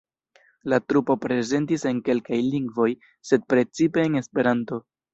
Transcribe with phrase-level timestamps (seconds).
[0.71, 2.91] La trupo prezentis en kelkaj lingvoj,
[3.33, 4.87] sed precipe en Esperanto.